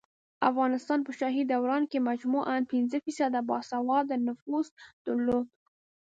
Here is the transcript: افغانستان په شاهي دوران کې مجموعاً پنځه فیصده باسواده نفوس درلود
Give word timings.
افغانستان 0.49 0.99
په 1.03 1.11
شاهي 1.19 1.43
دوران 1.51 1.83
کې 1.91 2.05
مجموعاً 2.09 2.57
پنځه 2.71 2.97
فیصده 3.05 3.39
باسواده 3.49 4.15
نفوس 4.27 4.67
درلود 5.05 5.47